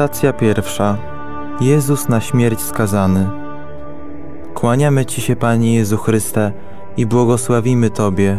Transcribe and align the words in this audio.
Stacja 0.00 0.32
pierwsza. 0.32 0.96
Jezus 1.60 2.08
na 2.08 2.20
śmierć 2.20 2.60
skazany. 2.60 3.30
Kłaniamy 4.54 5.06
Ci 5.06 5.20
się, 5.20 5.36
Panie 5.36 5.74
Jezu 5.74 5.96
Chryste, 5.96 6.52
i 6.96 7.06
błogosławimy 7.06 7.90
Tobie, 7.90 8.38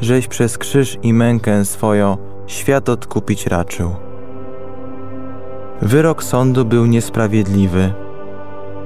żeś 0.00 0.28
przez 0.28 0.58
krzyż 0.58 0.98
i 1.02 1.12
mękę 1.12 1.64
swoją 1.64 2.16
świat 2.46 2.88
odkupić 2.88 3.46
raczył. 3.46 3.94
Wyrok 5.82 6.24
sądu 6.24 6.64
był 6.64 6.86
niesprawiedliwy. 6.86 7.92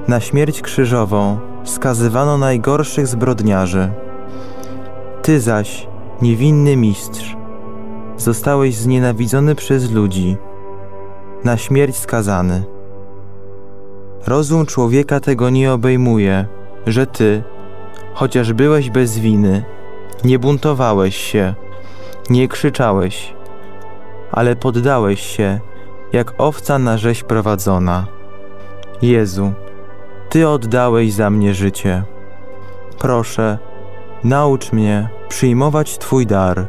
Na 0.09 0.21
śmierć 0.21 0.63
krzyżową 0.63 1.39
skazywano 1.65 2.39
najgorszych 2.39 3.07
zbrodniarzy. 3.07 3.91
Ty 5.23 5.41
zaś, 5.41 5.89
niewinny 6.23 6.77
mistrz, 6.77 7.37
zostałeś 8.17 8.77
znienawidzony 8.77 9.55
przez 9.55 9.91
ludzi, 9.91 10.37
na 11.45 11.57
śmierć 11.57 11.97
skazany. 11.97 12.65
Rozum 14.27 14.67
człowieka 14.67 15.21
tego 15.21 15.51
nie 15.51 15.73
obejmuje, 15.73 16.47
że 16.87 17.07
ty, 17.07 17.43
chociaż 18.15 18.53
byłeś 18.53 18.91
bez 18.91 19.19
winy, 19.19 19.65
nie 20.25 20.39
buntowałeś 20.39 21.17
się, 21.17 21.55
nie 22.31 22.49
krzyczałeś, 22.49 23.35
ale 24.33 24.57
poddałeś 24.57 25.21
się, 25.21 25.61
jak 26.13 26.35
owca 26.39 26.79
na 26.79 26.99
rzeź 26.99 27.23
prowadzona. 27.23 28.07
Jezu, 29.03 29.53
Ty 30.29 30.49
oddałeś 30.49 31.13
za 31.13 31.31
mnie 31.31 31.55
życie. 31.55 32.03
Proszę, 32.99 33.59
naucz 34.25 34.73
mnie 34.73 35.09
przyjmować 35.29 35.99
Twój 35.99 36.27
dar. 36.27 36.67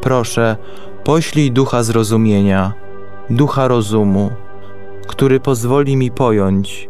Proszę, 0.00 0.56
poślij 1.04 1.52
ducha 1.52 1.82
zrozumienia, 1.82 2.72
ducha 3.30 3.68
rozumu, 3.68 4.30
który 5.06 5.40
pozwoli 5.40 5.96
mi 5.96 6.10
pojąć, 6.10 6.88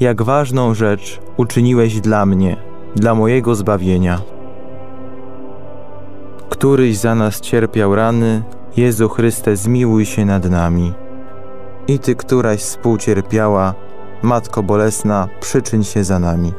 jak 0.00 0.22
ważną 0.22 0.74
rzecz 0.74 1.20
uczyniłeś 1.36 2.00
dla 2.00 2.26
mnie, 2.26 2.56
dla 2.96 3.14
mojego 3.14 3.54
zbawienia. 3.54 4.20
Któryś 6.48 6.96
za 6.96 7.14
nas 7.14 7.40
cierpiał 7.40 7.94
rany, 7.94 8.42
Jezu 8.76 9.08
Chryste, 9.08 9.56
zmiłuj 9.56 10.06
się 10.06 10.24
nad 10.24 10.50
nami. 10.50 10.92
I 11.88 11.98
Ty, 11.98 12.14
któraś 12.14 12.60
współcierpiała, 12.60 13.74
Matko 14.22 14.62
Bolesna, 14.62 15.28
przyczyń 15.40 15.84
się 15.84 16.04
za 16.04 16.18
nami. 16.18 16.52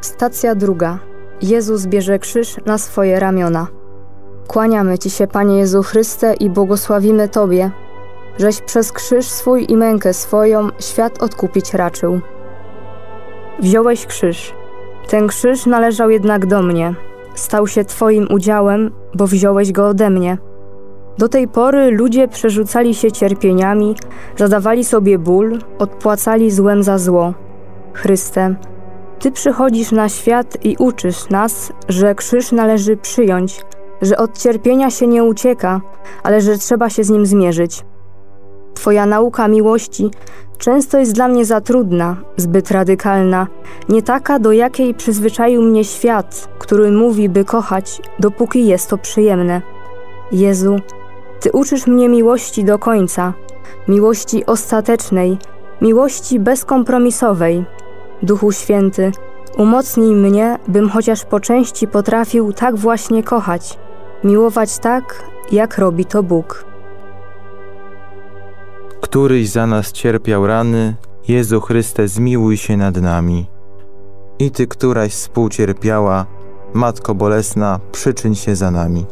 Stacja 0.00 0.54
druga. 0.54 1.13
Jezus 1.42 1.86
bierze 1.86 2.18
krzyż 2.18 2.56
na 2.66 2.78
swoje 2.78 3.20
ramiona. 3.20 3.66
Kłaniamy 4.46 4.98
Ci 4.98 5.10
się, 5.10 5.26
Panie 5.26 5.58
Jezu 5.58 5.82
Chryste, 5.82 6.34
i 6.34 6.50
błogosławimy 6.50 7.28
Tobie, 7.28 7.70
żeś 8.38 8.60
przez 8.60 8.92
krzyż 8.92 9.26
swój 9.26 9.66
i 9.68 9.76
mękę 9.76 10.14
swoją 10.14 10.68
świat 10.80 11.22
odkupić 11.22 11.74
raczył. 11.74 12.20
Wziąłeś 13.60 14.06
krzyż. 14.06 14.54
Ten 15.08 15.26
krzyż 15.26 15.66
należał 15.66 16.10
jednak 16.10 16.46
do 16.46 16.62
mnie. 16.62 16.94
Stał 17.34 17.66
się 17.66 17.84
Twoim 17.84 18.26
udziałem, 18.30 18.90
bo 19.14 19.26
wziąłeś 19.26 19.72
go 19.72 19.88
ode 19.88 20.10
mnie. 20.10 20.38
Do 21.18 21.28
tej 21.28 21.48
pory 21.48 21.90
ludzie 21.90 22.28
przerzucali 22.28 22.94
się 22.94 23.12
cierpieniami, 23.12 23.96
zadawali 24.36 24.84
sobie 24.84 25.18
ból, 25.18 25.58
odpłacali 25.78 26.50
złem 26.50 26.82
za 26.82 26.98
zło. 26.98 27.34
Chryste, 27.92 28.54
Ty 29.24 29.32
przychodzisz 29.32 29.92
na 29.92 30.08
świat 30.08 30.64
i 30.64 30.76
uczysz 30.78 31.28
nas, 31.30 31.72
że 31.88 32.14
krzyż 32.14 32.52
należy 32.52 32.96
przyjąć, 32.96 33.60
że 34.02 34.16
od 34.16 34.38
cierpienia 34.38 34.90
się 34.90 35.06
nie 35.06 35.24
ucieka, 35.24 35.80
ale 36.22 36.40
że 36.40 36.58
trzeba 36.58 36.90
się 36.90 37.04
z 37.04 37.10
nim 37.10 37.26
zmierzyć. 37.26 37.84
Twoja 38.74 39.06
nauka 39.06 39.48
miłości 39.48 40.10
często 40.58 40.98
jest 40.98 41.12
dla 41.12 41.28
mnie 41.28 41.44
za 41.44 41.60
trudna, 41.60 42.16
zbyt 42.36 42.70
radykalna, 42.70 43.46
nie 43.88 44.02
taka, 44.02 44.38
do 44.38 44.52
jakiej 44.52 44.94
przyzwyczaił 44.94 45.62
mnie 45.62 45.84
świat, 45.84 46.48
który 46.58 46.90
mówi, 46.90 47.28
by 47.28 47.44
kochać, 47.44 48.02
dopóki 48.18 48.66
jest 48.66 48.90
to 48.90 48.98
przyjemne. 48.98 49.62
Jezu, 50.32 50.76
Ty 51.40 51.52
uczysz 51.52 51.86
mnie 51.86 52.08
miłości 52.08 52.64
do 52.64 52.78
końca, 52.78 53.32
miłości 53.88 54.46
ostatecznej, 54.46 55.38
miłości 55.80 56.40
bezkompromisowej. 56.40 57.64
Duchu 58.24 58.52
Święty, 58.52 59.12
umocnij 59.58 60.14
mnie, 60.14 60.58
bym 60.68 60.88
chociaż 60.88 61.24
po 61.24 61.40
części 61.40 61.88
potrafił 61.88 62.52
tak 62.52 62.76
właśnie 62.76 63.22
kochać, 63.22 63.78
miłować 64.24 64.78
tak, 64.78 65.22
jak 65.52 65.78
robi 65.78 66.04
to 66.04 66.22
Bóg. 66.22 66.64
Któryś 69.00 69.48
za 69.48 69.66
nas 69.66 69.92
cierpiał 69.92 70.46
rany, 70.46 70.94
Jezu 71.28 71.60
Chryste, 71.60 72.08
zmiłuj 72.08 72.56
się 72.56 72.76
nad 72.76 72.96
nami. 72.96 73.46
I 74.38 74.50
Ty, 74.50 74.66
któraś 74.66 75.12
współcierpiała, 75.12 76.26
Matko 76.74 77.14
Bolesna, 77.14 77.80
przyczyń 77.92 78.34
się 78.34 78.56
za 78.56 78.70
nami. 78.70 79.06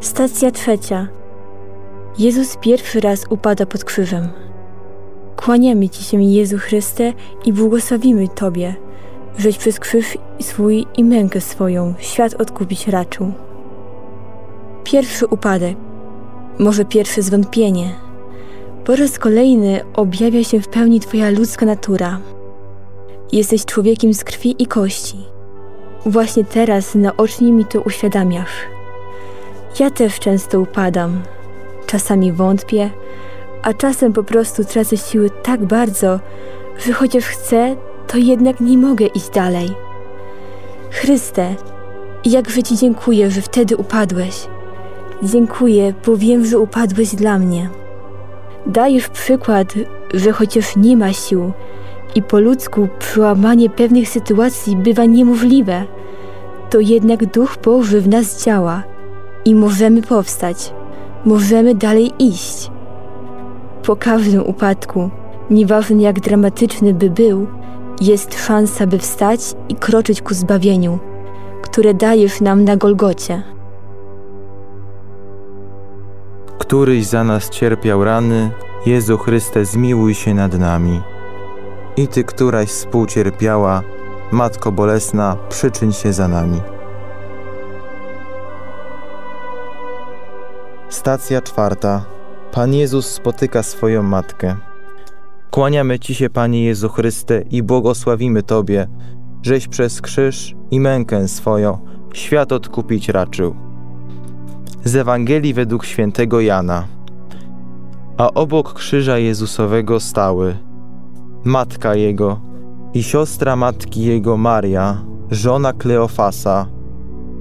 Stacja 0.00 0.50
trzecia. 0.50 1.08
Jezus 2.18 2.56
pierwszy 2.56 3.00
raz 3.00 3.24
upada 3.30 3.66
pod 3.66 3.84
krzyżem. 3.84 4.28
Kłaniamy 5.36 5.88
Ci 5.88 6.04
się, 6.04 6.22
Jezu 6.22 6.58
Chryste, 6.58 7.12
i 7.44 7.52
błogosławimy 7.52 8.28
Tobie, 8.28 8.74
żeś 9.38 9.58
przez 9.58 9.80
krzyż 9.80 10.18
swój 10.40 10.86
i 10.96 11.04
mękę 11.04 11.40
swoją 11.40 11.94
świat 11.98 12.34
odkupić 12.34 12.88
raczył. 12.88 13.32
Pierwszy 14.84 15.26
upadek, 15.26 15.76
może 16.58 16.84
pierwsze 16.84 17.22
zwątpienie. 17.22 17.94
Po 18.84 18.96
raz 18.96 19.18
kolejny 19.18 19.80
objawia 19.94 20.44
się 20.44 20.60
w 20.60 20.68
pełni 20.68 21.00
Twoja 21.00 21.30
ludzka 21.30 21.66
natura. 21.66 22.20
Jesteś 23.32 23.64
człowiekiem 23.64 24.14
z 24.14 24.24
krwi 24.24 24.62
i 24.62 24.66
kości. 24.66 25.16
Właśnie 26.06 26.44
teraz 26.44 26.94
naocznie 26.94 27.52
mi 27.52 27.64
to 27.64 27.80
uświadamiasz. 27.80 28.52
Ja 29.80 29.90
też 29.90 30.18
często 30.18 30.60
upadam. 30.60 31.22
Czasami 31.86 32.32
wątpię, 32.32 32.90
a 33.62 33.72
czasem 33.72 34.12
po 34.12 34.24
prostu 34.24 34.64
tracę 34.64 34.96
siły 34.96 35.30
tak 35.42 35.64
bardzo, 35.64 36.20
że 36.86 36.92
chociaż 36.92 37.24
chcę, 37.24 37.76
to 38.06 38.18
jednak 38.18 38.60
nie 38.60 38.78
mogę 38.78 39.06
iść 39.06 39.30
dalej. 39.30 39.68
Chryste, 40.90 41.54
jakże 42.24 42.62
Ci 42.62 42.76
dziękuję, 42.76 43.30
że 43.30 43.40
wtedy 43.40 43.76
upadłeś. 43.76 44.46
Dziękuję, 45.22 45.94
bo 46.06 46.16
wiem, 46.16 46.46
że 46.46 46.58
upadłeś 46.58 47.14
dla 47.14 47.38
mnie. 47.38 47.70
Dajesz 48.66 49.08
przykład, 49.08 49.74
że 50.14 50.32
chociaż 50.32 50.76
nie 50.76 50.96
ma 50.96 51.12
sił 51.12 51.52
i 52.14 52.22
po 52.22 52.40
ludzku 52.40 52.88
przełamanie 52.98 53.70
pewnych 53.70 54.08
sytuacji 54.08 54.76
bywa 54.76 55.04
niemożliwe, 55.04 55.84
to 56.70 56.80
jednak 56.80 57.26
Duch 57.26 57.56
Boży 57.64 58.00
w 58.00 58.08
nas 58.08 58.44
działa 58.44 58.82
i 59.44 59.54
możemy 59.54 60.02
powstać, 60.02 60.72
możemy 61.26 61.74
dalej 61.74 62.12
iść. 62.18 62.70
Po 63.82 63.96
każdym 63.96 64.46
upadku, 64.46 65.10
nieważne 65.50 66.02
jak 66.02 66.20
dramatyczny 66.20 66.94
by 66.94 67.10
był, 67.10 67.46
jest 68.00 68.46
szansa, 68.46 68.86
by 68.86 68.98
wstać 68.98 69.40
i 69.68 69.74
kroczyć 69.74 70.22
ku 70.22 70.34
zbawieniu, 70.34 70.98
które 71.62 71.94
dajesz 71.94 72.40
nam 72.40 72.64
na 72.64 72.76
Golgocie. 72.76 73.42
Któryś 76.58 77.06
za 77.06 77.24
nas 77.24 77.50
cierpiał 77.50 78.04
rany, 78.04 78.50
Jezu 78.86 79.18
Chryste, 79.18 79.64
zmiłuj 79.64 80.14
się 80.14 80.34
nad 80.34 80.58
nami. 80.58 81.00
I 81.96 82.08
Ty, 82.08 82.24
któraś 82.24 82.68
współcierpiała, 82.68 83.82
Matko 84.32 84.72
Bolesna, 84.72 85.36
przyczyń 85.48 85.92
się 85.92 86.12
za 86.12 86.28
nami. 86.28 86.75
Stacja 90.96 91.42
czwarta. 91.42 92.04
Pan 92.52 92.74
Jezus 92.74 93.06
spotyka 93.06 93.62
swoją 93.62 94.02
matkę. 94.02 94.56
Kłaniamy 95.50 95.98
Ci 95.98 96.14
się, 96.14 96.30
Panie 96.30 96.64
Jezu 96.64 96.88
Chryste, 96.88 97.40
i 97.50 97.62
błogosławimy 97.62 98.42
Tobie, 98.42 98.86
żeś 99.42 99.68
przez 99.68 100.00
krzyż 100.00 100.54
i 100.70 100.80
mękę 100.80 101.28
swoją 101.28 101.78
świat 102.14 102.52
odkupić 102.52 103.08
raczył. 103.08 103.56
Z 104.84 104.96
Ewangelii 104.96 105.54
według 105.54 105.84
świętego 105.84 106.40
Jana. 106.40 106.86
A 108.16 108.30
obok 108.34 108.74
krzyża 108.74 109.18
Jezusowego 109.18 110.00
stały 110.00 110.56
matka 111.44 111.94
Jego 111.94 112.40
i 112.94 113.02
siostra 113.02 113.56
matki 113.56 114.04
Jego 114.04 114.36
Maria, 114.36 115.04
żona 115.30 115.72
Kleofasa 115.72 116.66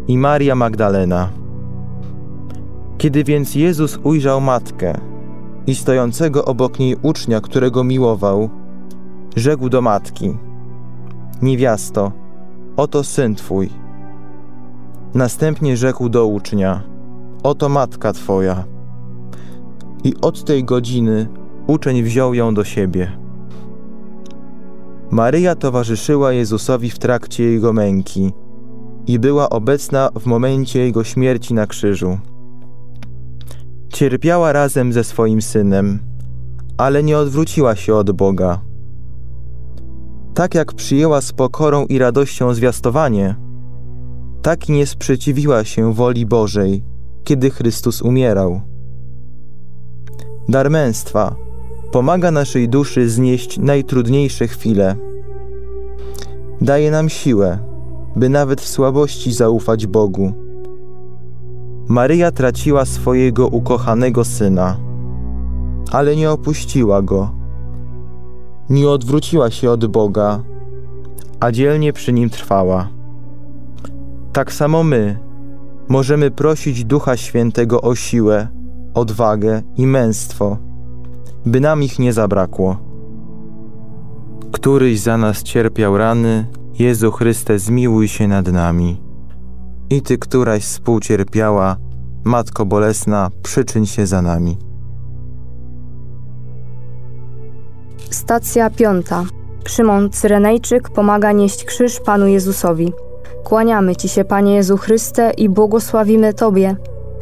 i 0.08 0.18
Maria 0.18 0.56
Magdalena. 0.56 1.45
Kiedy 3.06 3.24
więc 3.24 3.56
Jezus 3.56 4.00
ujrzał 4.04 4.42
matkę 4.42 4.98
i 5.68 5.76
stojącego 5.76 6.46
obok 6.46 6.80
niej 6.80 6.96
ucznia, 7.02 7.42
którego 7.42 7.84
miłował, 7.84 8.50
rzekł 9.36 9.70
do 9.70 9.82
matki: 9.82 10.38
Niewiasto, 11.42 12.12
oto 12.78 13.04
syn 13.04 13.36
twój. 13.36 13.70
Następnie 15.14 15.78
rzekł 15.78 16.10
do 16.10 16.28
ucznia: 16.28 16.84
Oto 17.44 17.70
matka 17.70 18.14
twoja. 18.14 18.64
I 20.04 20.14
od 20.22 20.44
tej 20.44 20.64
godziny 20.64 21.28
uczeń 21.68 22.04
wziął 22.04 22.34
ją 22.34 22.54
do 22.54 22.64
siebie. 22.64 23.18
Maryja 25.12 25.56
towarzyszyła 25.56 26.32
Jezusowi 26.34 26.90
w 26.90 27.00
trakcie 27.00 27.44
jego 27.44 27.74
męki 27.74 28.32
i 29.08 29.20
była 29.20 29.50
obecna 29.50 30.10
w 30.20 30.26
momencie 30.26 30.80
jego 30.80 31.04
śmierci 31.04 31.54
na 31.54 31.68
krzyżu. 31.68 32.18
Cierpiała 33.96 34.54
razem 34.54 34.94
ze 34.94 35.04
swoim 35.04 35.42
synem, 35.42 36.00
ale 36.78 37.04
nie 37.04 37.18
odwróciła 37.18 37.76
się 37.76 37.96
od 37.96 38.12
Boga. 38.12 38.62
Tak 40.34 40.56
jak 40.56 40.74
przyjęła 40.74 41.22
z 41.22 41.34
pokorą 41.34 41.86
i 41.86 41.98
radością 41.98 42.54
zwiastowanie, 42.54 43.36
tak 44.42 44.70
nie 44.70 44.86
sprzeciwiła 44.86 45.64
się 45.64 45.94
woli 45.94 46.26
Bożej, 46.26 46.84
kiedy 47.24 47.50
Chrystus 47.50 48.02
umierał. 48.02 48.62
Dar 50.50 50.70
męstwa 50.70 51.36
pomaga 51.92 52.32
naszej 52.32 52.70
duszy 52.70 53.10
znieść 53.10 53.58
najtrudniejsze 53.58 54.48
chwile. 54.48 54.96
Daje 56.62 56.92
nam 56.92 57.10
siłę, 57.10 57.60
by 58.16 58.30
nawet 58.30 58.62
w 58.62 58.68
słabości 58.68 59.34
zaufać 59.34 59.88
Bogu. 59.88 60.45
Maryja 61.88 62.32
traciła 62.32 62.86
swojego 62.86 63.48
ukochanego 63.48 64.24
syna, 64.24 64.78
ale 65.92 66.16
nie 66.16 66.32
opuściła 66.32 67.02
go. 67.02 67.32
Nie 68.70 68.90
odwróciła 68.90 69.52
się 69.52 69.72
od 69.72 69.86
Boga, 69.86 70.44
a 71.40 71.52
dzielnie 71.52 71.94
przy 71.94 72.14
nim 72.14 72.30
trwała. 72.30 72.88
Tak 74.34 74.54
samo 74.54 74.84
my 74.84 75.20
możemy 75.88 76.32
prosić 76.32 76.86
Ducha 76.86 77.18
Świętego 77.18 77.82
o 77.82 77.96
siłę, 77.96 78.48
odwagę 78.94 79.62
i 79.78 79.88
męstwo, 79.88 80.58
by 81.46 81.60
nam 81.60 81.84
ich 81.84 82.00
nie 82.00 82.14
zabrakło. 82.14 82.78
Któryś 84.52 85.00
za 85.00 85.18
nas 85.18 85.44
cierpiał 85.44 85.98
rany, 85.98 86.46
Jezu 86.80 87.12
Chryste, 87.12 87.60
zmiłuj 87.60 88.08
się 88.08 88.28
nad 88.28 88.48
nami. 88.48 89.05
I 89.90 90.02
Ty, 90.02 90.18
któraś 90.18 90.64
współcierpiała, 90.64 91.78
Matko 92.24 92.66
Bolesna, 92.66 93.30
przyczyń 93.44 93.86
się 93.86 94.08
za 94.08 94.22
nami. 94.22 94.58
Stacja 98.10 98.70
piąta. 98.70 99.24
Szymon 99.68 100.10
Cyrenejczyk 100.10 100.90
pomaga 100.90 101.32
nieść 101.32 101.66
krzyż 101.66 102.00
Panu 102.00 102.28
Jezusowi. 102.28 102.94
Kłaniamy 103.44 103.96
Ci 103.96 104.10
się, 104.10 104.24
Panie 104.24 104.56
Jezu 104.56 104.78
Chryste, 104.78 105.32
i 105.38 105.50
błogosławimy 105.50 106.34
Tobie, 106.34 106.76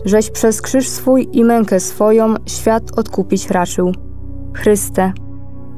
żeś 0.06 0.32
przez 0.32 0.62
krzyż 0.62 0.88
swój 0.88 1.30
i 1.32 1.44
mękę 1.44 1.80
swoją 1.80 2.36
świat 2.46 3.00
odkupić 3.00 3.50
raczył. 3.50 3.92
Chryste, 4.54 5.14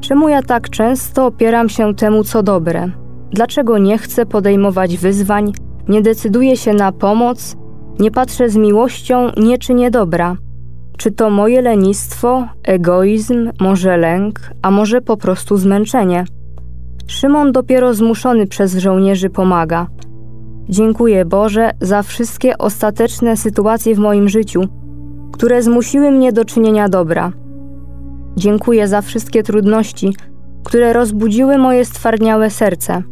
czemu 0.02 0.30
ja 0.30 0.42
tak 0.42 0.70
często 0.70 1.26
opieram 1.26 1.70
się 1.70 1.96
temu, 1.96 2.24
co 2.24 2.44
dobre? 2.44 2.92
Dlaczego 3.32 3.78
nie 3.78 3.98
chcę 3.98 4.26
podejmować 4.26 4.98
wyzwań, 4.98 5.54
nie 5.90 6.02
decyduję 6.02 6.58
się 6.58 6.74
na 6.74 6.92
pomoc, 6.92 7.58
nie 8.00 8.12
patrzę 8.12 8.50
z 8.50 8.56
miłością, 8.56 9.32
nie 9.38 9.58
czynię 9.58 9.92
dobra? 9.92 10.38
Czy 10.98 11.12
to 11.12 11.30
moje 11.30 11.62
lenistwo, 11.62 12.48
egoizm, 12.64 13.52
może 13.60 13.98
lęk, 13.98 14.40
a 14.62 14.72
może 14.72 15.02
po 15.02 15.18
prostu 15.18 15.58
zmęczenie? 15.58 16.26
Szymon 17.08 17.52
dopiero 17.52 17.94
zmuszony 17.94 18.48
przez 18.48 18.78
żołnierzy 18.78 19.30
pomaga. 19.30 19.88
Dziękuję 20.70 21.26
Boże 21.26 21.72
za 21.82 22.04
wszystkie 22.04 22.58
ostateczne 22.58 23.38
sytuacje 23.38 23.96
w 23.96 24.00
moim 24.00 24.30
życiu, 24.30 24.62
które 25.32 25.62
zmusiły 25.62 26.12
mnie 26.12 26.34
do 26.34 26.46
czynienia 26.46 26.90
dobra. 26.90 27.32
Dziękuję 28.38 28.88
za 28.88 29.02
wszystkie 29.02 29.44
trudności, 29.44 30.14
które 30.64 30.94
rozbudziły 30.94 31.58
moje 31.58 31.86
stwardniałe 31.86 32.50
serce. 32.50 33.04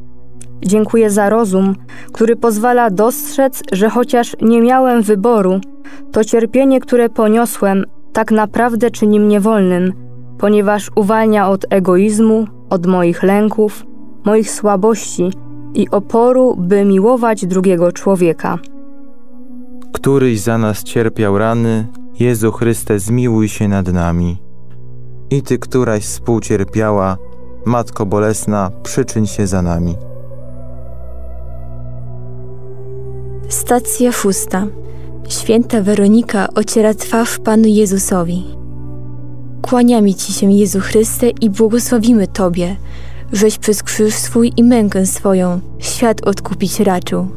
Dziękuję 0.65 1.09
za 1.09 1.29
rozum, 1.29 1.75
który 2.11 2.35
pozwala 2.35 2.89
dostrzec, 2.89 3.61
że 3.71 3.89
chociaż 3.89 4.35
nie 4.41 4.61
miałem 4.61 5.01
wyboru, 5.01 5.59
to 6.11 6.23
cierpienie, 6.23 6.79
które 6.79 7.09
poniosłem, 7.09 7.85
tak 8.13 8.31
naprawdę 8.31 8.91
czyni 8.91 9.19
mnie 9.19 9.39
wolnym, 9.39 9.93
ponieważ 10.37 10.91
uwalnia 10.95 11.49
od 11.49 11.65
egoizmu, 11.69 12.47
od 12.69 12.85
moich 12.85 13.23
lęków, 13.23 13.85
moich 14.25 14.51
słabości 14.51 15.31
i 15.73 15.89
oporu, 15.89 16.55
by 16.59 16.85
miłować 16.85 17.45
drugiego 17.45 17.91
człowieka. 17.91 18.59
Któryś 19.93 20.39
za 20.39 20.57
nas 20.57 20.83
cierpiał 20.83 21.37
rany, 21.37 21.87
Jezu 22.19 22.51
Chryste, 22.51 22.99
zmiłuj 22.99 23.49
się 23.49 23.67
nad 23.67 23.93
nami. 23.93 24.37
I 25.29 25.41
Ty, 25.41 25.59
któraś 25.59 26.03
współcierpiała, 26.03 27.17
Matko 27.65 28.05
Bolesna, 28.05 28.71
przyczyń 28.83 29.27
się 29.27 29.47
za 29.47 29.61
nami. 29.61 29.95
Stacja 33.49 34.11
szósta. 34.11 34.67
Święta 35.29 35.81
Weronika 35.81 36.47
ociera 36.55 36.93
twarz 36.93 37.39
Panu 37.39 37.67
Jezusowi. 37.67 38.43
Kłaniamy 39.61 40.13
Ci 40.13 40.33
się, 40.33 40.51
Jezu 40.51 40.79
Chryste, 40.79 41.29
i 41.29 41.49
błogosławimy 41.49 42.27
Tobie, 42.27 42.75
żeś 43.31 43.57
przez 43.57 43.83
krzyż 43.83 44.13
swój 44.13 44.53
i 44.57 44.63
mękę 44.63 45.05
swoją 45.05 45.59
świat 45.79 46.27
odkupić 46.27 46.79
raczył. 46.79 47.27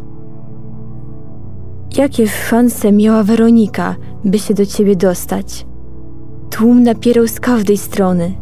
Jakie 1.96 2.28
szanse 2.28 2.92
miała 2.92 3.22
Weronika, 3.22 3.96
by 4.24 4.38
się 4.38 4.54
do 4.54 4.66
Ciebie 4.66 4.96
dostać? 4.96 5.66
Tłum 6.50 6.82
napierał 6.82 7.26
z 7.26 7.40
każdej 7.40 7.78
strony. 7.78 8.34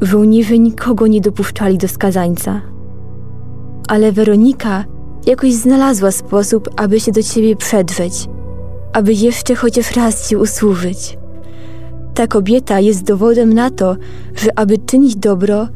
Żołnierze 0.00 0.58
nikogo 0.58 1.06
nie 1.06 1.20
dopuszczali 1.20 1.78
do 1.78 1.88
skazańca. 1.88 2.60
Ale 3.88 4.12
Weronika 4.12 4.84
jakoś 5.26 5.52
znalazła 5.52 6.10
sposób, 6.10 6.68
aby 6.76 7.00
się 7.00 7.12
do 7.12 7.22
Ciebie 7.22 7.56
przedrzeć, 7.56 8.28
aby 8.92 9.12
jeszcze 9.12 9.54
chociaż 9.54 9.96
raz 9.96 10.28
Ci 10.28 10.36
usłużyć. 10.36 11.18
Ta 12.14 12.26
kobieta 12.26 12.80
jest 12.80 13.02
dowodem 13.02 13.52
na 13.52 13.70
to, 13.70 13.96
że 14.34 14.58
aby 14.58 14.78
czynić 14.78 15.16
dobro, 15.16 15.68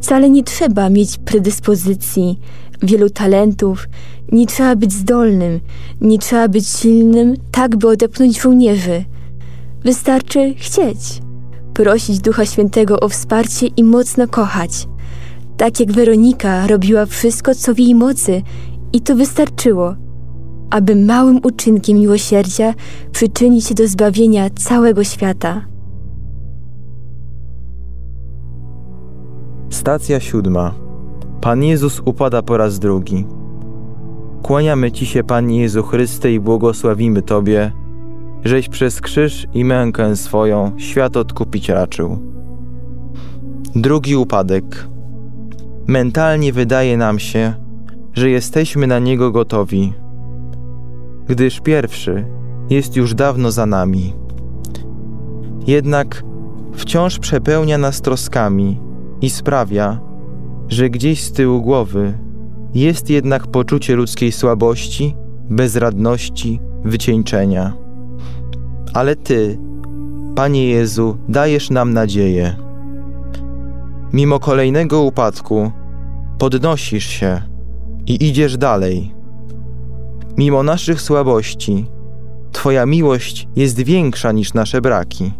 Wcale 0.00 0.30
nie 0.30 0.44
trzeba 0.44 0.90
mieć 0.90 1.18
predyspozycji, 1.18 2.38
wielu 2.82 3.10
talentów, 3.10 3.88
nie 4.32 4.46
trzeba 4.46 4.76
być 4.76 4.92
zdolnym, 4.92 5.60
nie 6.00 6.18
trzeba 6.18 6.48
być 6.48 6.68
silnym, 6.68 7.34
tak 7.50 7.76
by 7.76 7.88
odepchnąć 7.88 8.40
żołnierzy. 8.40 9.04
Wystarczy 9.84 10.54
chcieć, 10.54 10.98
prosić 11.74 12.18
Ducha 12.18 12.46
Świętego 12.46 13.00
o 13.00 13.08
wsparcie 13.08 13.66
i 13.66 13.84
mocno 13.84 14.28
kochać. 14.28 14.88
Tak 15.56 15.80
jak 15.80 15.92
Weronika 15.92 16.66
robiła 16.66 17.06
wszystko, 17.06 17.54
co 17.54 17.74
w 17.74 17.78
jej 17.78 17.94
mocy, 17.94 18.42
i 18.96 19.00
to 19.00 19.16
wystarczyło, 19.16 19.94
aby 20.70 20.96
małym 20.96 21.40
uczynkiem 21.42 21.98
miłosierdzia 21.98 22.74
przyczynić 23.12 23.66
się 23.66 23.74
do 23.74 23.88
zbawienia 23.88 24.50
całego 24.50 25.04
świata. 25.04 25.66
Stacja 29.70 30.20
siódma. 30.20 30.74
Pan 31.40 31.62
Jezus 31.62 32.02
upada 32.04 32.42
po 32.42 32.56
raz 32.56 32.78
drugi. 32.78 33.26
Kłaniamy 34.42 34.92
Ci 34.92 35.06
się, 35.06 35.24
Panie 35.24 35.60
Jezu 35.60 35.82
Chryste, 35.82 36.32
i 36.32 36.40
błogosławimy 36.40 37.22
Tobie, 37.22 37.72
żeś 38.44 38.68
przez 38.68 39.00
krzyż 39.00 39.46
i 39.54 39.64
mękę 39.64 40.16
swoją 40.16 40.72
świat 40.76 41.16
odkupić 41.16 41.68
raczył. 41.68 42.18
Drugi 43.74 44.16
upadek. 44.16 44.88
Mentalnie 45.86 46.52
wydaje 46.52 46.96
nam 46.96 47.18
się, 47.18 47.65
że 48.16 48.30
jesteśmy 48.30 48.86
na 48.86 48.98
niego 48.98 49.30
gotowi, 49.30 49.92
gdyż 51.28 51.60
pierwszy 51.60 52.24
jest 52.70 52.96
już 52.96 53.14
dawno 53.14 53.50
za 53.50 53.66
nami. 53.66 54.14
Jednak 55.66 56.24
wciąż 56.72 57.18
przepełnia 57.18 57.78
nas 57.78 58.00
troskami 58.00 58.80
i 59.20 59.30
sprawia, 59.30 60.00
że 60.68 60.90
gdzieś 60.90 61.22
z 61.22 61.32
tyłu 61.32 61.62
głowy 61.62 62.18
jest 62.74 63.10
jednak 63.10 63.46
poczucie 63.46 63.96
ludzkiej 63.96 64.32
słabości, 64.32 65.14
bezradności, 65.50 66.60
wycieńczenia. 66.84 67.72
Ale 68.94 69.16
Ty, 69.16 69.58
Panie 70.34 70.68
Jezu, 70.68 71.18
dajesz 71.28 71.70
nam 71.70 71.92
nadzieję. 71.92 72.56
Mimo 74.12 74.38
kolejnego 74.38 75.02
upadku, 75.02 75.72
podnosisz 76.38 77.06
się 77.06 77.55
i 78.06 78.28
idziesz 78.28 78.56
dalej. 78.56 79.14
Mimo 80.36 80.62
naszych 80.62 81.00
słabości, 81.00 81.86
Twoja 82.56 82.86
miłość 82.86 83.48
jest 83.56 83.80
większa 83.80 84.32
niż 84.32 84.54
nasze 84.54 84.80
braki. 84.80 85.32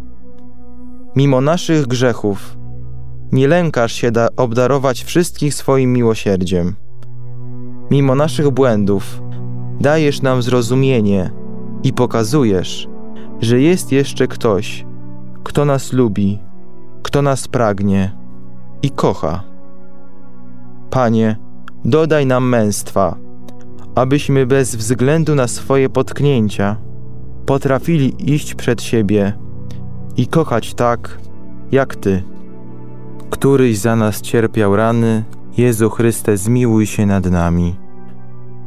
Mimo 1.15 1.41
naszych 1.41 1.87
grzechów, 1.87 2.57
nie 3.31 3.47
lękasz 3.47 3.93
się 3.93 4.11
da 4.11 4.27
obdarować 4.37 5.03
wszystkich 5.03 5.53
swoim 5.53 5.93
miłosierdziem. 5.93 6.75
mimo 7.91 8.15
naszych 8.15 8.49
błędów, 8.49 9.21
dajesz 9.79 10.21
nam 10.21 10.41
zrozumienie 10.41 11.31
i 11.83 11.93
pokazujesz, 11.93 12.87
że 13.41 13.61
jest 13.61 13.91
jeszcze 13.91 14.27
ktoś, 14.27 14.85
kto 15.43 15.65
nas 15.65 15.93
lubi, 15.93 16.39
kto 17.03 17.21
nas 17.21 17.47
pragnie 17.47 18.17
i 18.81 18.89
kocha. 18.89 19.43
Panie, 20.89 21.35
dodaj 21.85 22.25
nam 22.25 22.49
męstwa, 22.49 23.15
abyśmy 23.95 24.45
bez 24.45 24.75
względu 24.75 25.35
na 25.35 25.47
swoje 25.47 25.89
potknięcia 25.89 26.77
potrafili 27.45 28.33
iść 28.33 28.55
przed 28.55 28.81
siebie 28.81 29.33
i 30.17 30.27
kochać 30.27 30.73
tak, 30.73 31.19
jak 31.71 31.95
Ty. 31.95 32.23
Któryś 33.29 33.77
za 33.77 33.95
nas 33.95 34.21
cierpiał 34.21 34.75
rany, 34.75 35.23
Jezu 35.57 35.89
Chryste, 35.89 36.37
zmiłuj 36.37 36.85
się 36.85 37.05
nad 37.05 37.25
nami. 37.25 37.75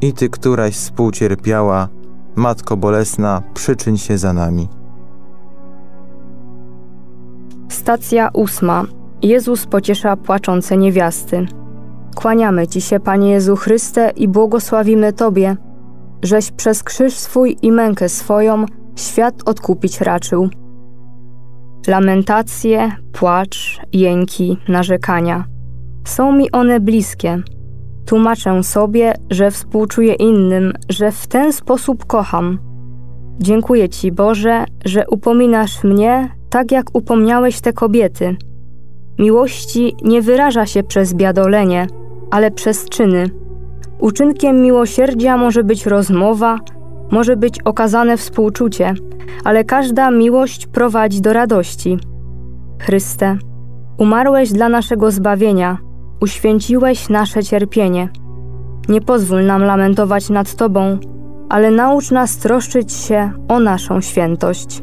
I 0.01 0.13
Ty, 0.13 0.29
któraś 0.29 0.75
współcierpiała, 0.75 1.89
Matko 2.37 2.77
Bolesna, 2.77 3.43
przyczyń 3.55 3.99
się 3.99 4.19
za 4.19 4.33
nami. 4.33 4.69
Stacja 7.69 8.31
ósma. 8.33 8.85
Jezus 9.23 9.67
pociesza 9.67 10.17
płaczące 10.17 10.77
niewiasty. 10.77 11.47
Kłaniamy 12.15 12.67
Ci 12.67 12.81
się, 12.81 13.01
Panie 13.01 13.31
Jezu 13.31 13.57
Chryste, 13.57 14.11
i 14.17 14.29
błogosławimy 14.29 15.13
Tobie, 15.13 15.57
żeś 16.23 16.51
przez 16.51 16.83
krzyż 16.83 17.15
swój 17.15 17.57
i 17.63 17.73
mękę 17.73 18.09
swoją 18.09 18.65
świat 18.97 19.35
odkupić 19.47 20.01
raczył. 20.01 20.49
Lamentacje, 21.89 22.93
płacz, 23.13 23.81
jęki, 23.93 24.59
narzekania. 24.69 25.45
Są 26.05 26.33
mi 26.33 26.51
one 26.51 26.81
bliskie. 26.81 27.43
Tłumaczę 28.07 28.63
sobie, 28.63 29.15
że 29.31 29.51
współczuję 29.51 30.15
innym, 30.15 30.73
że 30.89 31.13
w 31.13 31.27
ten 31.27 31.53
sposób 31.53 32.07
kocham. 32.07 32.59
Dziękuję 33.39 33.89
Ci, 33.89 34.13
Boże, 34.13 34.65
że 34.85 35.05
upominasz 35.11 35.85
mnie 35.85 36.29
tak, 36.51 36.73
jak 36.73 36.87
upomniałeś 36.93 37.61
te 37.61 37.73
kobiety. 37.73 38.37
Miłości 39.19 39.95
nie 40.03 40.23
wyraża 40.23 40.67
się 40.67 40.83
przez 40.83 41.15
biadolenie, 41.15 41.87
ale 42.31 42.51
przez 42.51 42.89
czyny. 42.89 43.31
Uczynkiem 43.99 44.63
miłosierdzia 44.63 45.37
może 45.37 45.65
być 45.65 45.87
rozmowa, 45.87 46.59
może 47.11 47.37
być 47.37 47.63
okazane 47.63 48.17
współczucie, 48.17 48.95
ale 49.45 49.65
każda 49.65 50.11
miłość 50.11 50.67
prowadzi 50.67 51.21
do 51.21 51.33
radości. 51.33 51.99
Chryste, 52.79 53.39
umarłeś 53.99 54.53
dla 54.53 54.69
naszego 54.69 55.11
zbawienia, 55.11 55.79
uświęciłeś 56.21 57.09
nasze 57.09 57.43
cierpienie. 57.45 58.09
Nie 58.89 59.01
pozwól 59.01 59.47
nam 59.47 59.63
lamentować 59.63 60.31
nad 60.31 60.55
Tobą, 60.55 60.99
ale 61.49 61.71
naucz 61.71 62.11
nas 62.11 62.37
troszczyć 62.37 62.93
się 62.93 63.31
o 63.49 63.61
naszą 63.61 64.01
świętość. 64.01 64.83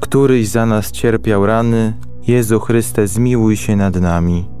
Któryś 0.00 0.48
za 0.48 0.66
nas 0.66 0.92
cierpiał 0.92 1.46
rany, 1.46 1.92
Jezu 2.28 2.60
Chryste, 2.60 3.06
zmiłuj 3.06 3.56
się 3.56 3.76
nad 3.76 4.00
nami. 4.00 4.53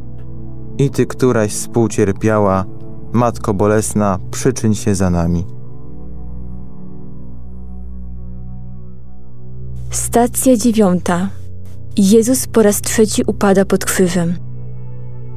I 0.78 0.90
Ty, 0.90 1.06
któraś 1.06 1.52
współcierpiała, 1.52 2.64
Matko 3.12 3.54
Bolesna, 3.54 4.18
przyczyń 4.30 4.74
się 4.74 4.94
za 4.94 5.10
nami. 5.10 5.44
Stacja 9.90 10.56
dziewiąta. 10.56 11.28
Jezus 11.96 12.46
po 12.46 12.62
raz 12.62 12.80
trzeci 12.80 13.22
upada 13.26 13.64
pod 13.64 13.84
krzyżem. 13.84 14.34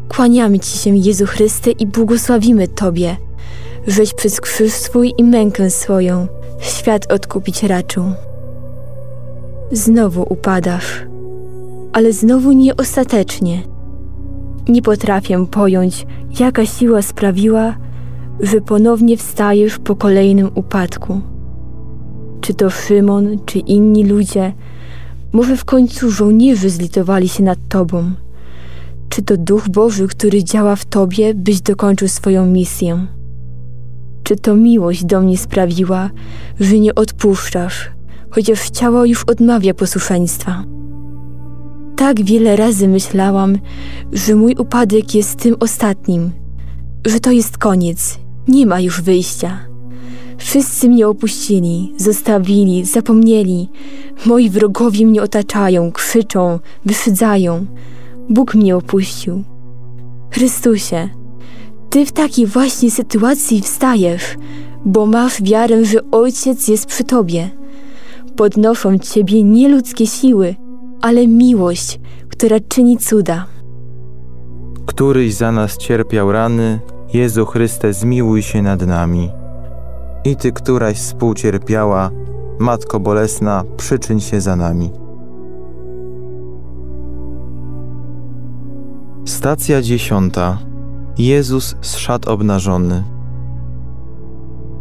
Kłaniamy 0.09 0.59
Ci 0.59 0.77
się, 0.77 0.95
Jezu 0.95 1.25
Chryste, 1.25 1.71
i 1.71 1.87
błogosławimy 1.87 2.67
Tobie, 2.67 3.17
żeś 3.87 4.13
przez 4.13 4.41
krzyż 4.41 4.73
swój 4.73 5.13
i 5.17 5.23
mękę 5.23 5.69
swoją 5.69 6.27
świat 6.59 7.11
odkupić 7.11 7.63
raczył. 7.63 8.03
Znowu 9.71 10.25
upadasz, 10.29 11.05
ale 11.93 12.13
znowu 12.13 12.51
nie 12.51 12.77
ostatecznie. 12.77 13.76
Nie 14.69 14.81
potrafię 14.81 15.45
pojąć, 15.51 16.05
jaka 16.39 16.65
siła 16.65 17.01
sprawiła, 17.01 17.75
że 18.39 18.61
ponownie 18.61 19.17
wstajesz 19.17 19.79
po 19.79 19.95
kolejnym 19.95 20.49
upadku. 20.55 21.21
Czy 22.41 22.53
to 22.53 22.69
Szymon, 22.69 23.37
czy 23.45 23.59
inni 23.59 24.05
ludzie, 24.05 24.53
może 25.33 25.57
w 25.57 25.65
końcu 25.65 26.11
żołnierze 26.11 26.69
zlitowali 26.69 27.29
się 27.29 27.43
nad 27.43 27.57
Tobą. 27.69 28.11
Czy 29.09 29.21
to 29.21 29.37
Duch 29.37 29.69
Boży, 29.69 30.07
który 30.07 30.43
działa 30.43 30.75
w 30.75 30.85
Tobie, 30.85 31.33
byś 31.33 31.61
dokończył 31.61 32.07
swoją 32.07 32.45
misję? 32.45 33.07
Czy 34.23 34.35
to 34.35 34.55
miłość 34.55 35.05
do 35.05 35.21
mnie 35.21 35.37
sprawiła, 35.37 36.09
że 36.59 36.79
nie 36.79 36.95
odpuszczasz, 36.95 37.91
chociaż 38.29 38.69
ciało 38.69 39.05
już 39.05 39.23
odmawia 39.23 39.73
posłuszeństwa? 39.73 40.76
Tak 41.97 42.21
wiele 42.23 42.55
razy 42.55 42.87
myślałam, 42.87 43.57
że 44.13 44.35
mój 44.35 44.55
upadek 44.55 45.15
jest 45.15 45.39
tym 45.39 45.55
ostatnim, 45.59 46.31
że 47.05 47.19
to 47.19 47.31
jest 47.31 47.57
koniec, 47.57 48.19
nie 48.47 48.65
ma 48.65 48.79
już 48.79 49.01
wyjścia. 49.01 49.59
Wszyscy 50.37 50.89
mnie 50.89 51.07
opuścili, 51.07 51.93
zostawili, 51.97 52.85
zapomnieli. 52.85 53.69
Moi 54.25 54.49
wrogowie 54.49 55.05
mnie 55.05 55.21
otaczają, 55.21 55.91
krzyczą, 55.91 56.59
wyszydzają. 56.85 57.65
Bóg 58.29 58.55
mnie 58.55 58.75
opuścił. 58.75 59.43
Chrystusie, 60.31 61.09
Ty 61.89 62.05
w 62.05 62.11
takiej 62.11 62.45
właśnie 62.45 62.91
sytuacji 62.91 63.61
wstajesz, 63.61 64.37
bo 64.85 65.05
masz 65.05 65.43
wiarę, 65.43 65.85
że 65.85 66.11
Ojciec 66.11 66.67
jest 66.67 66.85
przy 66.85 67.03
Tobie. 67.03 67.49
Podnoszą 68.35 68.97
Ciebie 68.97 69.43
nie 69.43 69.69
ludzkie 69.69 70.07
siły, 70.07 70.55
ale 71.01 71.27
miłość, 71.27 71.99
która 72.29 72.57
czyni 72.59 72.97
cuda. 72.97 73.45
Któryś 74.85 75.33
za 75.33 75.51
nas 75.51 75.77
cierpiał 75.77 76.31
rany, 76.31 76.79
Jezu 77.13 77.45
Chryste, 77.45 77.93
zmiłuj 77.93 78.41
się 78.41 78.61
nad 78.61 78.87
nami. 78.87 79.29
I 80.23 80.35
Ty, 80.35 80.51
któraś 80.51 80.97
współcierpiała, 80.97 82.11
Matko 82.59 82.99
Bolesna, 82.99 83.63
przyczyń 83.77 84.19
się 84.19 84.41
za 84.41 84.55
nami. 84.55 84.89
Stacja 89.25 89.81
dziesiąta. 89.81 90.57
Jezus 91.17 91.75
z 91.81 91.95
szat 91.95 92.27
obnażony. 92.27 93.03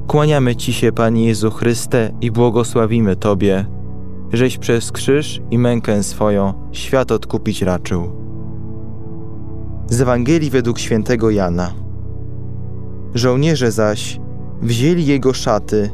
Kłaniamy 0.07 0.57
Ci 0.57 0.73
się, 0.73 0.93
Panie 0.93 1.27
Jezu 1.27 1.51
Chryste, 1.51 2.13
i 2.21 2.31
błogosławimy 2.31 3.17
Tobie, 3.17 3.67
żeś 4.33 4.59
przez 4.59 4.93
krzyż 4.93 5.41
i 5.51 5.59
mękę 5.59 6.03
swoją 6.03 6.55
świat 6.73 7.13
odkupić 7.13 7.63
raczył. 7.63 8.13
Z 9.91 10.01
Ewangelii 10.01 10.51
według 10.51 10.79
świętego 10.79 11.31
Jana. 11.31 11.73
Żołnierze 13.15 13.73
zaś 13.73 14.21
wzięli 14.63 15.07
jego 15.07 15.33
szaty 15.33 15.91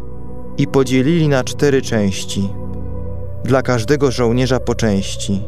i 0.58 0.66
podzielili 0.66 1.28
na 1.28 1.44
cztery 1.44 1.82
części, 1.82 2.48
dla 3.44 3.62
każdego 3.62 4.10
żołnierza 4.10 4.60
po 4.60 4.74
części. 4.74 5.42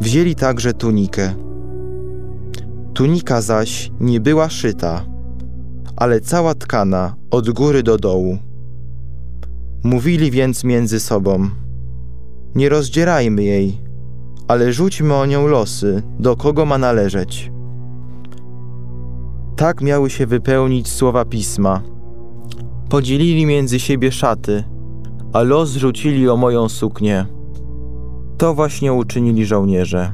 Wzięli 0.00 0.34
także 0.34 0.72
tunikę. 0.72 1.34
Tunika 2.94 3.40
zaś 3.40 3.90
nie 4.00 4.20
była 4.20 4.48
szyta, 4.48 5.04
ale 5.96 6.20
cała 6.20 6.54
tkana 6.54 7.14
od 7.30 7.50
góry 7.50 7.82
do 7.82 7.96
dołu. 7.98 8.38
Mówili 9.84 10.30
więc 10.30 10.64
między 10.64 11.00
sobą: 11.00 11.50
Nie 12.54 12.68
rozdzierajmy 12.68 13.44
jej, 13.44 13.80
ale 14.48 14.72
rzućmy 14.72 15.14
o 15.14 15.26
nią 15.26 15.46
losy, 15.46 16.02
do 16.18 16.36
kogo 16.36 16.66
ma 16.66 16.78
należeć. 16.78 17.52
Tak 19.56 19.82
miały 19.82 20.10
się 20.10 20.26
wypełnić 20.26 20.88
słowa 20.88 21.24
pisma. 21.24 21.82
Podzielili 22.88 23.46
między 23.46 23.80
siebie 23.80 24.12
szaty, 24.12 24.64
a 25.32 25.42
los 25.42 25.70
rzucili 25.70 26.28
o 26.28 26.36
moją 26.36 26.68
suknię. 26.68 27.26
To 28.38 28.54
właśnie 28.54 28.92
uczynili 28.92 29.46
żołnierze. 29.46 30.12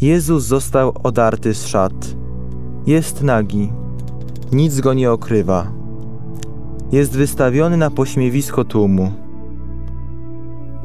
Jezus 0.00 0.44
został 0.44 0.92
odarty 1.02 1.54
z 1.54 1.66
szat. 1.66 2.16
Jest 2.86 3.22
nagi. 3.22 3.72
Nic 4.52 4.80
go 4.80 4.94
nie 4.94 5.12
okrywa. 5.12 5.72
Jest 6.92 7.12
wystawiony 7.12 7.76
na 7.76 7.90
pośmiewisko 7.90 8.64
tłumu. 8.64 9.27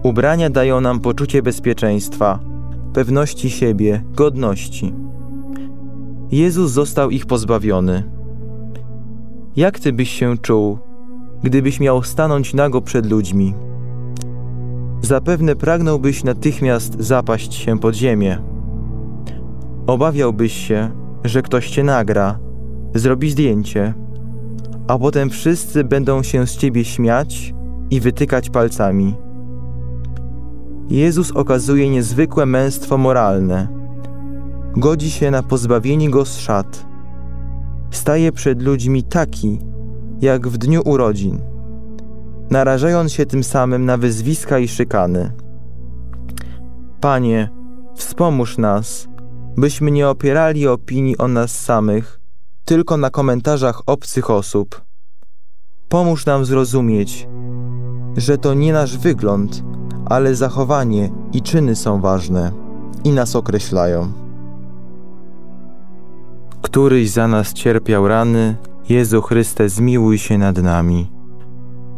Ubrania 0.04 0.50
dają 0.50 0.82
nam 0.82 1.00
poczucie 1.00 1.42
bezpieczeństwa, 1.42 2.40
pewności 2.94 3.50
siebie, 3.50 4.04
godności. 4.16 4.94
Jezus 6.32 6.72
został 6.72 7.10
ich 7.10 7.26
pozbawiony. 7.26 8.04
Jak 9.56 9.80
ty 9.80 9.94
byś 9.94 10.10
się 10.10 10.38
czuł, 10.38 10.78
gdybyś 11.44 11.80
miał 11.80 12.04
stanąć 12.04 12.54
nago 12.54 12.82
przed 12.82 13.12
ludźmi? 13.12 13.54
Zapewne 15.02 15.56
pragnąłbyś 15.56 16.24
natychmiast 16.24 16.96
zapaść 17.00 17.54
się 17.54 17.80
pod 17.80 17.96
ziemię. 17.96 18.38
Obawiałbyś 19.88 20.54
się, 20.68 20.92
że 21.24 21.42
ktoś 21.42 21.70
cię 21.70 21.84
nagra 21.84 22.40
zrobi 22.96 23.32
zdjęcie, 23.32 23.94
a 24.88 24.98
potem 25.00 25.30
wszyscy 25.30 25.84
będą 25.84 26.24
się 26.24 26.48
z 26.48 26.58
ciebie 26.58 26.86
śmiać 26.86 27.54
i 27.92 28.00
wytykać 28.00 28.50
palcami. 28.50 29.16
Jezus 30.90 31.32
okazuje 31.32 31.90
niezwykłe 31.90 32.46
męstwo 32.46 32.98
moralne. 32.98 33.68
Godzi 34.78 35.12
się 35.12 35.32
na 35.32 35.44
pozbawienie 35.44 36.10
go 36.10 36.26
z 36.26 36.38
szat. 36.38 36.86
Staje 37.92 38.32
przed 38.32 38.62
ludźmi 38.62 39.04
taki, 39.04 39.60
jak 40.22 40.48
w 40.48 40.58
dniu 40.58 40.82
urodzin, 40.86 41.42
narażając 42.50 43.14
się 43.14 43.26
tym 43.26 43.44
samym 43.44 43.86
na 43.86 43.98
wyzwiska 43.98 44.60
i 44.60 44.68
szykany. 44.68 45.32
Panie, 47.02 47.50
wspomóż 47.96 48.58
nas, 48.58 49.08
byśmy 49.58 49.92
nie 49.92 50.10
opierali 50.10 50.68
opinii 50.68 51.18
o 51.18 51.28
nas 51.28 51.60
samych 51.60 52.20
tylko 52.66 52.98
na 52.98 53.10
komentarzach 53.10 53.82
obcych 53.86 54.30
osób. 54.30 54.82
Pomóż 55.90 56.26
nam 56.26 56.46
zrozumieć, 56.46 57.28
że 58.18 58.38
to 58.38 58.54
nie 58.54 58.74
nasz 58.74 58.98
wygląd, 58.98 59.64
ale 60.14 60.36
zachowanie 60.36 61.10
i 61.34 61.42
czyny 61.42 61.76
są 61.76 62.02
ważne 62.02 62.52
i 63.04 63.12
nas 63.12 63.36
określają. 63.36 64.12
Któryś 66.62 67.10
za 67.10 67.28
nas 67.28 67.54
cierpiał 67.54 68.08
rany, 68.08 68.56
Jezu 68.90 69.22
Chryste, 69.22 69.70
zmiłuj 69.70 70.18
się 70.18 70.38
nad 70.38 70.58
nami. 70.58 71.12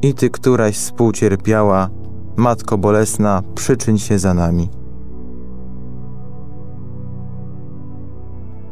I 0.02 0.14
Ty, 0.14 0.30
któraś 0.30 0.76
współcierpiała, 0.76 1.90
Matko 2.36 2.78
Bolesna, 2.78 3.42
przyczyń 3.56 3.98
się 3.98 4.20
za 4.20 4.34
nami. 4.34 4.70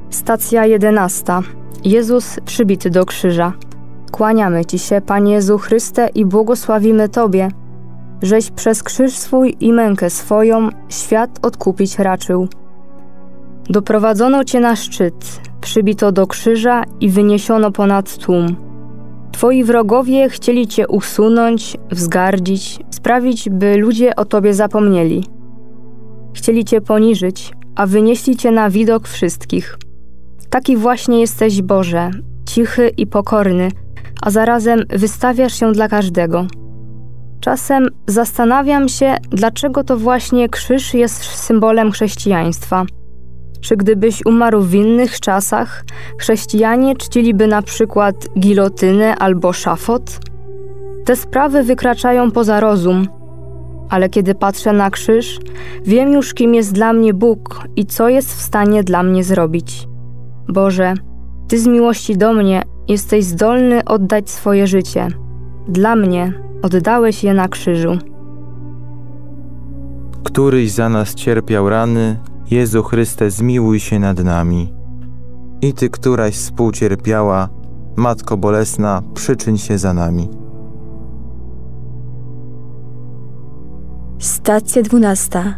Stacja 0.09 0.65
jedenasta. 0.65 1.41
Jezus 1.83 2.39
przybity 2.45 2.89
do 2.89 3.05
krzyża. 3.05 3.53
Kłaniamy 4.11 4.65
Ci 4.65 4.79
się, 4.79 5.01
Panie 5.01 5.33
Jezu 5.33 5.57
Chryste, 5.57 6.07
i 6.15 6.25
błogosławimy 6.25 7.09
Tobie, 7.09 7.49
żeś 8.23 8.51
przez 8.51 8.83
krzyż 8.83 9.13
swój 9.13 9.55
i 9.59 9.73
mękę 9.73 10.09
swoją 10.09 10.69
świat 10.89 11.39
odkupić 11.41 11.99
raczył. 11.99 12.47
Doprowadzono 13.69 14.43
Cię 14.43 14.59
na 14.59 14.75
szczyt, 14.75 15.41
przybito 15.61 16.11
do 16.11 16.27
krzyża 16.27 16.83
i 17.01 17.09
wyniesiono 17.09 17.71
ponad 17.71 18.17
tłum. 18.17 18.55
Twoi 19.31 19.63
wrogowie 19.63 20.29
chcieli 20.29 20.67
Cię 20.67 20.87
usunąć, 20.87 21.77
wzgardzić, 21.91 22.79
sprawić, 22.89 23.49
by 23.49 23.77
ludzie 23.77 24.15
o 24.15 24.25
Tobie 24.25 24.53
zapomnieli. 24.53 25.25
Chcieli 26.33 26.65
Cię 26.65 26.81
poniżyć, 26.81 27.53
a 27.75 27.85
wynieśli 27.85 28.37
Cię 28.37 28.51
na 28.51 28.69
widok 28.69 29.07
wszystkich. 29.07 29.77
Taki 30.49 30.77
właśnie 30.77 31.19
jesteś 31.19 31.61
Boże, 31.61 32.11
cichy 32.45 32.91
i 32.97 33.07
pokorny, 33.07 33.71
a 34.21 34.29
zarazem 34.29 34.83
wystawiasz 34.89 35.53
się 35.53 35.71
dla 35.71 35.87
każdego. 35.87 36.47
Czasem 37.43 37.87
zastanawiam 38.07 38.89
się, 38.89 39.17
dlaczego 39.29 39.83
to 39.83 39.97
właśnie 39.97 40.49
krzyż 40.49 40.93
jest 40.93 41.23
symbolem 41.23 41.91
chrześcijaństwa. 41.91 42.85
Czy 43.61 43.77
gdybyś 43.77 44.25
umarł 44.25 44.61
w 44.61 44.73
innych 44.73 45.19
czasach, 45.19 45.83
chrześcijanie 46.19 46.95
czciliby 46.95 47.47
na 47.47 47.61
przykład 47.61 48.15
gilotynę 48.39 49.15
albo 49.15 49.53
szafot? 49.53 50.19
Te 51.05 51.15
sprawy 51.15 51.63
wykraczają 51.63 52.31
poza 52.31 52.59
rozum, 52.59 53.07
ale 53.89 54.09
kiedy 54.09 54.35
patrzę 54.35 54.73
na 54.73 54.89
krzyż, 54.89 55.39
wiem 55.85 56.13
już, 56.13 56.33
kim 56.33 56.55
jest 56.55 56.73
dla 56.73 56.93
mnie 56.93 57.13
Bóg 57.13 57.67
i 57.75 57.85
co 57.85 58.09
jest 58.09 58.33
w 58.33 58.41
stanie 58.41 58.83
dla 58.83 59.03
mnie 59.03 59.23
zrobić. 59.23 59.87
Boże, 60.47 60.93
Ty 61.47 61.59
z 61.59 61.67
miłości 61.67 62.17
do 62.17 62.33
mnie 62.33 62.61
jesteś 62.87 63.23
zdolny 63.23 63.85
oddać 63.85 64.29
swoje 64.29 64.67
życie. 64.67 65.07
Dla 65.67 65.95
mnie 65.95 66.43
oddałeś 66.63 67.23
je 67.23 67.33
na 67.33 67.47
krzyżu. 67.47 67.97
Któryś 70.23 70.71
za 70.71 70.89
nas 70.89 71.15
cierpiał 71.15 71.69
rany, 71.69 72.19
Jezu 72.51 72.83
Chryste, 72.83 73.31
zmiłuj 73.31 73.79
się 73.79 73.99
nad 73.99 74.23
nami. 74.23 74.73
I 75.61 75.73
Ty, 75.73 75.89
któraś 75.89 76.35
współcierpiała, 76.35 77.49
Matko 77.95 78.37
Bolesna, 78.37 79.01
przyczyń 79.13 79.57
się 79.57 79.77
za 79.77 79.93
nami. 79.93 80.29
Stacja 84.19 84.81
dwunasta. 84.81 85.57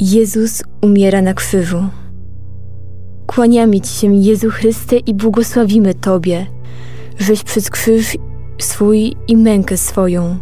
Jezus 0.00 0.62
umiera 0.82 1.22
na 1.22 1.34
krzyżu. 1.34 1.84
Kłaniamy 3.26 3.80
Ci 3.80 3.92
się, 3.92 4.14
Jezu 4.14 4.50
Chryste, 4.50 4.96
i 4.96 5.14
błogosławimy 5.14 5.94
Tobie, 5.94 6.46
żeś 7.18 7.44
przez 7.44 7.70
krzyż 7.70 8.16
swój 8.58 9.16
i 9.28 9.36
mękę 9.36 9.76
swoją 9.76 10.36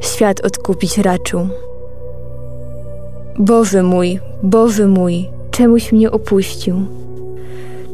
świat 0.00 0.40
odkupić 0.40 0.98
raczył. 0.98 1.48
Boże 3.38 3.82
mój, 3.82 4.20
Boże 4.42 4.86
mój, 4.86 5.28
czemuś 5.50 5.92
mnie 5.92 6.10
opuścił? 6.10 6.76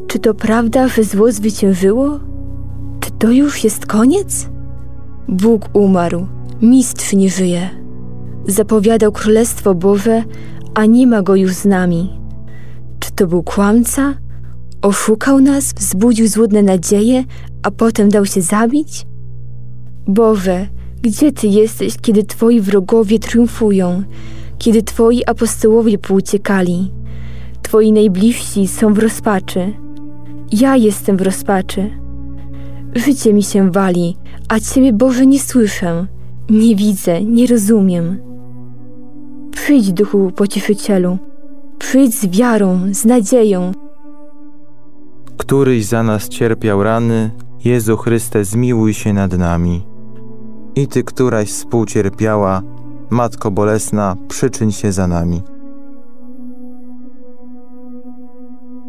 Czy 0.07 0.19
to 0.19 0.33
prawda, 0.33 0.87
że 0.87 1.03
zło 1.03 1.31
zwyciężyło? 1.31 2.19
Czy 2.99 3.11
to 3.11 3.31
już 3.31 3.63
jest 3.63 3.85
koniec? 3.85 4.49
Bóg 5.27 5.69
umarł, 5.73 6.27
mistrz 6.61 7.13
nie 7.13 7.29
żyje. 7.29 7.69
Zapowiadał 8.47 9.11
Królestwo 9.11 9.75
Boże, 9.75 10.23
a 10.73 10.85
nie 10.85 11.07
ma 11.07 11.21
go 11.21 11.35
już 11.35 11.53
z 11.53 11.65
nami. 11.65 12.19
Czy 12.99 13.11
to 13.11 13.27
był 13.27 13.43
kłamca? 13.43 14.13
Oszukał 14.81 15.41
nas, 15.41 15.73
wzbudził 15.73 16.27
złudne 16.27 16.63
nadzieje, 16.63 17.23
a 17.63 17.71
potem 17.71 18.09
dał 18.09 18.25
się 18.25 18.41
zabić? 18.41 19.06
Boże, 20.07 20.67
gdzie 21.01 21.31
Ty 21.31 21.47
jesteś, 21.47 21.97
kiedy 22.01 22.23
Twoi 22.23 22.61
wrogowie 22.61 23.19
triumfują, 23.19 24.03
kiedy 24.57 24.83
Twoi 24.83 25.25
apostołowie 25.25 25.97
pouciekali? 25.97 26.91
Twoi 27.61 27.91
najbliżsi 27.91 28.67
są 28.67 28.93
w 28.93 28.99
rozpaczy. 28.99 29.73
Ja 30.51 30.75
jestem 30.75 31.17
w 31.17 31.21
rozpaczy. 31.21 31.89
Życie 32.95 33.33
mi 33.33 33.43
się 33.43 33.71
wali, 33.71 34.17
a 34.49 34.59
Ciebie, 34.59 34.93
Boże, 34.93 35.25
nie 35.25 35.39
słyszę, 35.39 36.07
nie 36.49 36.75
widzę, 36.75 37.23
nie 37.23 37.47
rozumiem. 37.47 38.17
Przyjdź, 39.51 39.93
Duchu 39.93 40.31
Pocieszycielu, 40.35 41.17
przyjdź 41.79 42.15
z 42.15 42.27
wiarą, 42.27 42.79
z 42.91 43.05
nadzieją, 43.05 43.71
Któryś 45.37 45.85
za 45.85 46.03
nas 46.03 46.29
cierpiał 46.29 46.83
rany, 46.83 47.31
Jezu 47.65 47.97
Chryste, 47.97 48.45
zmiłuj 48.45 48.93
się 48.93 49.13
nad 49.13 49.37
nami. 49.37 49.96
I 50.77 50.87
Ty, 50.87 51.03
któraś 51.03 51.49
współcierpiała, 51.49 52.61
Matko 53.09 53.51
Bolesna, 53.51 54.15
przyczyń 54.27 54.71
się 54.71 54.91
za 54.91 55.07
nami. 55.07 55.41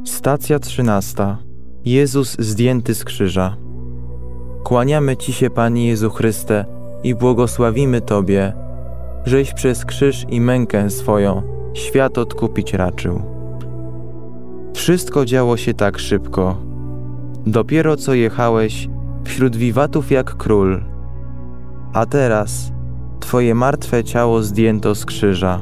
Stacja 0.05 0.59
trzynasta. 0.59 1.39
Jezus 1.85 2.37
zdjęty 2.39 2.95
z 2.95 3.05
krzyża. 3.05 3.57
Kłaniamy 4.65 5.17
Ci 5.17 5.33
się, 5.33 5.51
Panie 5.51 5.89
Jezu 5.89 6.11
Chryste, 6.11 6.65
i 7.05 7.15
błogosławimy 7.15 8.01
Tobie, 8.01 8.53
żeś 9.25 9.55
przez 9.55 9.85
krzyż 9.85 10.27
i 10.29 10.41
mękę 10.41 10.91
swoją 10.91 11.43
świat 11.75 12.19
odkupić 12.19 12.75
raczył. 12.75 13.23
Wszystko 14.75 15.25
działo 15.25 15.57
się 15.57 15.75
tak 15.75 15.99
szybko. 15.99 16.57
Dopiero 17.47 17.97
co 17.97 18.15
jechałeś 18.15 18.89
wśród 19.25 19.57
wiwatów 19.57 20.11
jak 20.11 20.37
król, 20.37 20.98
a 21.93 22.07
teraz 22.07 22.73
Twoje 23.29 23.55
martwe 23.55 24.05
ciało 24.05 24.43
zdjęto 24.43 24.95
z 24.95 25.05
krzyża. 25.05 25.61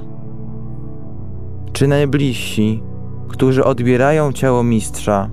Czy 1.73 1.89
najbliżsi, 1.89 2.83
którzy 3.29 3.65
odbierają 3.65 4.33
ciało 4.33 4.63
mistrza, 4.63 5.31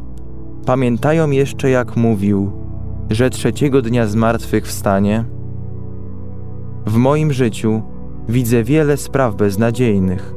pamiętają 0.65 1.29
jeszcze 1.29 1.69
jak 1.69 1.95
mówił, 1.97 2.51
że 3.09 3.29
trzeciego 3.29 3.81
dnia 3.81 4.07
z 4.07 4.15
martwych 4.15 4.67
wstanie? 4.67 5.25
W 6.85 6.95
moim 6.95 7.33
życiu 7.33 7.81
widzę 8.29 8.63
wiele 8.63 8.97
spraw 8.97 9.35
beznadziejnych, 9.35 10.33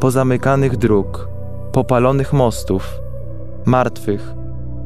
pozamykanych 0.00 0.76
dróg, 0.76 1.28
popalonych 1.72 2.32
mostów, 2.32 2.98
martwych, 3.66 4.34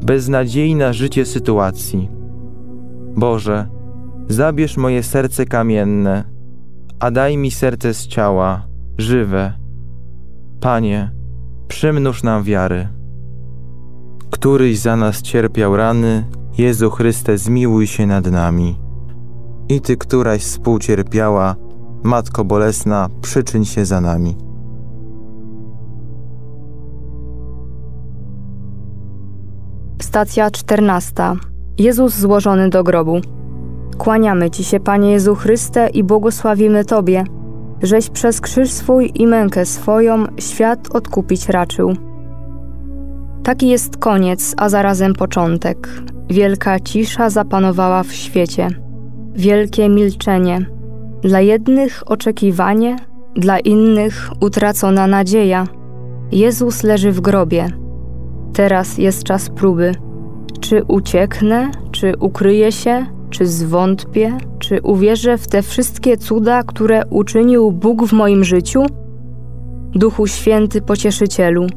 beznadziei 0.01 0.75
na 0.75 0.93
życie 0.93 1.25
sytuacji. 1.25 2.09
Boże, 3.15 3.67
zabierz 4.29 4.77
moje 4.77 5.03
serce 5.03 5.45
kamienne, 5.45 6.23
a 6.99 7.11
daj 7.11 7.37
mi 7.37 7.51
serce 7.51 7.93
z 7.93 8.07
ciała, 8.07 8.67
żywe. 8.97 9.53
Panie, 10.59 11.11
przymnóż 11.67 12.23
nam 12.23 12.43
wiary. 12.43 12.87
Któryś 14.29 14.79
za 14.79 14.95
nas 14.95 15.21
cierpiał 15.21 15.77
rany, 15.77 16.23
Jezu 16.57 16.89
Chryste, 16.89 17.37
zmiłuj 17.37 17.87
się 17.87 18.07
nad 18.07 18.31
nami. 18.31 18.79
I 19.69 19.81
Ty, 19.81 19.97
któraś 19.97 20.41
współcierpiała, 20.41 21.55
Matko 22.03 22.45
Bolesna, 22.45 23.09
przyczyń 23.21 23.65
się 23.65 23.85
za 23.85 24.01
nami. 24.01 24.37
Stacja 30.01 30.51
czternasta. 30.51 31.35
Jezus 31.77 32.15
złożony 32.15 32.69
do 32.69 32.83
grobu. 32.83 33.21
Kłaniamy 34.01 34.49
Ci 34.49 34.63
się, 34.63 34.79
Panie 34.79 35.11
Jezu 35.11 35.35
Chryste, 35.35 35.89
i 35.89 36.03
błogosławimy 36.03 36.85
Tobie, 36.85 37.23
żeś 37.81 38.09
przez 38.09 38.41
krzyż 38.41 38.71
swój 38.71 39.11
i 39.15 39.27
mękę 39.27 39.65
swoją 39.65 40.25
świat 40.39 40.95
odkupić 40.95 41.49
raczył. 41.49 41.93
Taki 43.43 43.69
jest 43.69 43.97
koniec, 43.97 44.53
a 44.57 44.69
zarazem 44.69 45.13
początek. 45.13 45.89
Wielka 46.29 46.79
cisza 46.79 47.29
zapanowała 47.29 48.03
w 48.03 48.11
świecie. 48.11 48.67
Wielkie 49.35 49.89
milczenie. 49.89 50.65
Dla 51.21 51.41
jednych 51.41 52.03
oczekiwanie, 52.05 52.95
dla 53.35 53.59
innych 53.59 54.29
utracona 54.39 55.07
nadzieja. 55.07 55.67
Jezus 56.31 56.83
leży 56.83 57.11
w 57.11 57.21
grobie. 57.21 57.67
Teraz 58.53 58.97
jest 58.97 59.23
czas 59.23 59.49
próby. 59.49 59.91
Czy 60.59 60.83
ucieknę, 60.83 61.71
czy 61.91 62.13
ukryję 62.19 62.71
się, 62.71 63.20
czy 63.31 63.47
zwątpię, 63.47 64.37
czy 64.59 64.81
uwierzę 64.81 65.37
w 65.37 65.47
te 65.47 65.61
wszystkie 65.61 66.17
cuda, 66.17 66.63
które 66.63 67.05
uczynił 67.09 67.71
Bóg 67.71 68.07
w 68.07 68.13
moim 68.13 68.43
życiu? 68.43 68.85
Duchu 69.95 70.27
Święty 70.27 70.81
Pocieszycielu, 70.81 71.67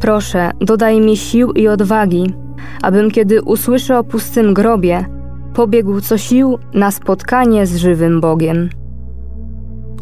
proszę, 0.00 0.50
dodaj 0.60 1.00
mi 1.00 1.16
sił 1.16 1.52
i 1.52 1.68
odwagi, 1.68 2.34
abym 2.82 3.10
kiedy 3.10 3.42
usłyszę 3.42 3.98
o 3.98 4.04
pustym 4.04 4.54
grobie, 4.54 5.06
pobiegł 5.54 6.00
co 6.00 6.18
sił 6.18 6.58
na 6.74 6.90
spotkanie 6.90 7.66
z 7.66 7.76
żywym 7.76 8.20
Bogiem. 8.20 8.68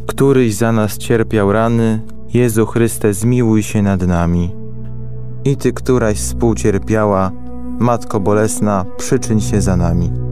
Któryś 0.07 0.55
za 0.55 0.73
nas 0.73 0.99
cierpiał 0.99 1.53
rany, 1.53 2.01
Jezu 2.35 2.67
Chryste, 2.67 3.15
zmiłuj 3.15 3.63
się 3.63 3.83
nad 3.83 4.07
nami. 4.07 4.51
I 5.45 5.57
Ty, 5.57 5.73
któraś 5.73 6.17
współcierpiała, 6.17 7.31
Matko 7.79 8.21
Bolesna, 8.21 8.85
przyczyń 8.97 9.41
się 9.41 9.61
za 9.61 9.77
nami. 9.77 10.28